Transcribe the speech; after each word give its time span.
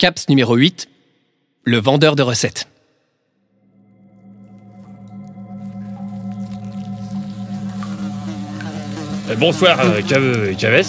CAPS 0.00 0.30
numéro 0.30 0.56
8, 0.56 0.88
le 1.64 1.78
vendeur 1.78 2.16
de 2.16 2.22
recettes. 2.22 2.66
Euh, 9.28 9.34
bonsoir, 9.36 9.78
euh, 9.78 10.00
Chavez. 10.58 10.84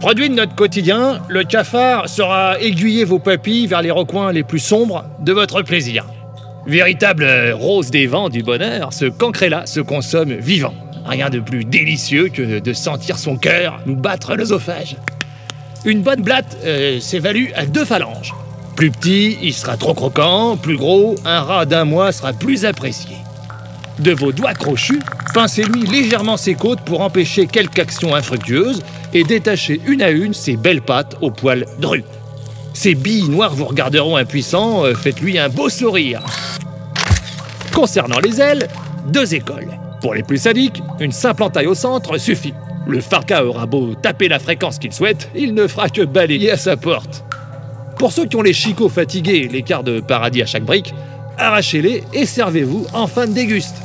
Produit 0.00 0.30
de 0.30 0.34
notre 0.34 0.54
quotidien, 0.54 1.20
le 1.28 1.44
cafard 1.44 2.08
saura 2.08 2.58
aiguiller 2.60 3.04
vos 3.04 3.18
papilles 3.18 3.66
vers 3.66 3.82
les 3.82 3.90
recoins 3.90 4.32
les 4.32 4.42
plus 4.42 4.60
sombres 4.60 5.04
de 5.20 5.34
votre 5.34 5.60
plaisir. 5.60 6.06
Véritable 6.66 7.24
euh, 7.24 7.54
rose 7.54 7.90
des 7.90 8.06
vents 8.06 8.30
du 8.30 8.42
bonheur, 8.42 8.94
ce 8.94 9.04
cancret-là 9.04 9.66
se 9.66 9.80
consomme 9.80 10.32
vivant. 10.32 10.72
Rien 11.04 11.28
de 11.28 11.40
plus 11.40 11.66
délicieux 11.66 12.30
que 12.30 12.58
de 12.58 12.72
sentir 12.72 13.18
son 13.18 13.36
cœur 13.36 13.82
nous 13.84 13.96
battre 13.96 14.34
l'œsophage. 14.34 14.96
Une 15.84 16.00
bonne 16.00 16.22
blatte 16.22 16.56
euh, 16.64 16.98
s'évalue 16.98 17.50
à 17.54 17.66
deux 17.66 17.84
phalanges. 17.84 18.34
Plus 18.74 18.90
petit, 18.90 19.38
il 19.42 19.52
sera 19.52 19.76
trop 19.76 19.92
croquant, 19.92 20.56
plus 20.56 20.76
gros, 20.76 21.14
un 21.24 21.40
rat 21.40 21.66
d'un 21.66 21.84
mois 21.84 22.10
sera 22.10 22.32
plus 22.32 22.64
apprécié. 22.64 23.16
De 23.98 24.12
vos 24.12 24.32
doigts 24.32 24.54
crochus, 24.54 25.00
pincez-lui 25.34 25.86
légèrement 25.86 26.36
ses 26.36 26.54
côtes 26.54 26.80
pour 26.80 27.02
empêcher 27.02 27.46
quelque 27.46 27.78
action 27.78 28.14
infructueuse 28.14 28.82
et 29.12 29.24
détachez 29.24 29.80
une 29.86 30.02
à 30.02 30.10
une 30.10 30.32
ses 30.34 30.56
belles 30.56 30.82
pattes 30.82 31.16
aux 31.20 31.30
poils 31.30 31.66
drus. 31.78 32.04
Ses 32.72 32.94
billes 32.94 33.28
noires 33.28 33.54
vous 33.54 33.66
regarderont 33.66 34.16
impuissants, 34.16 34.84
euh, 34.84 34.94
faites-lui 34.94 35.38
un 35.38 35.48
beau 35.48 35.68
sourire. 35.68 36.22
Concernant 37.72 38.18
les 38.18 38.40
ailes, 38.40 38.68
deux 39.06 39.34
écoles. 39.34 39.78
Pour 40.00 40.14
les 40.14 40.22
plus 40.22 40.38
sadiques, 40.38 40.82
une 40.98 41.12
simple 41.12 41.42
entaille 41.42 41.66
au 41.66 41.74
centre 41.74 42.18
suffit. 42.18 42.54
Le 42.86 43.00
farca 43.00 43.44
aura 43.44 43.66
beau 43.66 43.94
taper 43.94 44.28
la 44.28 44.38
fréquence 44.38 44.78
qu'il 44.78 44.92
souhaite, 44.92 45.30
il 45.34 45.54
ne 45.54 45.66
fera 45.66 45.88
que 45.88 46.02
balayer 46.02 46.50
à 46.50 46.56
sa 46.56 46.76
porte. 46.76 47.24
Pour 47.98 48.12
ceux 48.12 48.26
qui 48.26 48.36
ont 48.36 48.42
les 48.42 48.52
chicots 48.52 48.88
fatigués 48.88 49.44
et 49.44 49.48
l'écart 49.48 49.82
de 49.82 50.00
paradis 50.00 50.42
à 50.42 50.46
chaque 50.46 50.64
brique, 50.64 50.94
arrachez-les 51.38 52.04
et 52.12 52.26
servez-vous 52.26 52.86
en 52.92 53.06
fin 53.06 53.26
de 53.26 53.32
déguste. 53.32 53.76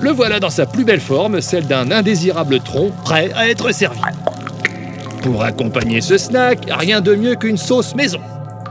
Le 0.00 0.10
voilà 0.10 0.40
dans 0.40 0.50
sa 0.50 0.66
plus 0.66 0.84
belle 0.84 1.00
forme, 1.00 1.40
celle 1.40 1.66
d'un 1.66 1.90
indésirable 1.90 2.60
tronc 2.60 2.90
prêt 3.04 3.30
à 3.34 3.48
être 3.48 3.72
servi. 3.72 4.00
Pour 5.22 5.42
accompagner 5.42 6.00
ce 6.00 6.18
snack, 6.18 6.60
rien 6.70 7.00
de 7.00 7.14
mieux 7.14 7.36
qu'une 7.36 7.58
sauce 7.58 7.94
maison. 7.94 8.20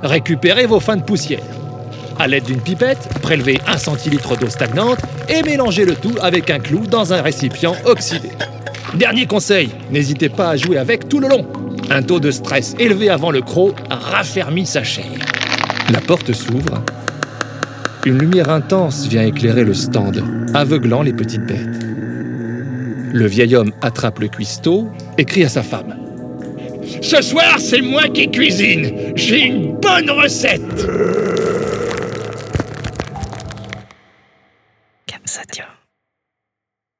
Récupérez 0.03 0.65
vos 0.65 0.79
fins 0.79 0.97
de 0.97 1.03
poussière. 1.03 1.43
À 2.17 2.27
l'aide 2.27 2.45
d'une 2.45 2.61
pipette, 2.61 3.09
prélevez 3.21 3.59
un 3.67 3.77
centilitre 3.77 4.35
d'eau 4.35 4.49
stagnante 4.49 4.99
et 5.29 5.41
mélangez 5.43 5.85
le 5.85 5.95
tout 5.95 6.15
avec 6.21 6.49
un 6.49 6.59
clou 6.59 6.85
dans 6.85 7.13
un 7.13 7.21
récipient 7.21 7.75
oxydé. 7.85 8.29
Dernier 8.95 9.27
conseil, 9.27 9.69
n'hésitez 9.91 10.29
pas 10.29 10.49
à 10.49 10.55
jouer 10.55 10.77
avec 10.77 11.07
tout 11.07 11.19
le 11.19 11.27
long. 11.27 11.45
Un 11.89 12.01
taux 12.01 12.19
de 12.19 12.31
stress 12.31 12.75
élevé 12.79 13.09
avant 13.09 13.31
le 13.31 13.41
croc 13.41 13.75
raffermit 13.89 14.65
sa 14.65 14.83
chair. 14.83 15.05
La 15.91 16.01
porte 16.01 16.33
s'ouvre. 16.33 16.83
Une 18.05 18.17
lumière 18.17 18.49
intense 18.49 19.07
vient 19.07 19.23
éclairer 19.23 19.63
le 19.63 19.73
stand, 19.73 20.23
aveuglant 20.53 21.01
les 21.01 21.13
petites 21.13 21.45
bêtes. 21.45 21.83
Le 23.13 23.25
vieil 23.25 23.55
homme 23.55 23.71
attrape 23.81 24.19
le 24.19 24.27
cuistot 24.27 24.87
et 25.17 25.25
crie 25.25 25.43
à 25.43 25.49
sa 25.49 25.63
femme. 25.63 25.95
Ce 27.01 27.21
soir, 27.21 27.57
c'est 27.59 27.81
moi 27.81 28.07
qui 28.07 28.29
cuisine. 28.29 29.13
J'ai 29.15 29.45
une 29.45 29.77
bonne 29.79 30.09
recette. 30.09 30.85
Comme. 35.07 35.25